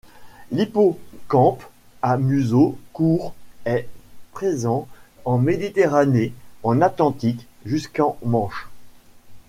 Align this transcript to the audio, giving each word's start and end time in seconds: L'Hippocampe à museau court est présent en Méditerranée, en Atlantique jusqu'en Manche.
L'Hippocampe 0.51 1.61
à 2.01 2.17
museau 2.17 2.75
court 2.91 3.35
est 3.65 3.87
présent 4.31 4.87
en 5.25 5.37
Méditerranée, 5.37 6.33
en 6.63 6.81
Atlantique 6.81 7.45
jusqu'en 7.65 8.17
Manche. 8.25 8.67